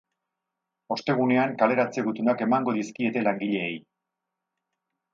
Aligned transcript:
Ostegunean 0.95 1.53
kaleratze 1.59 2.05
gutunak 2.09 2.43
emango 2.49 2.77
dizkiete 2.81 3.27
langileei. 3.31 3.81